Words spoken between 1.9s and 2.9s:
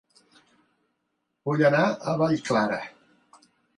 a Vallclara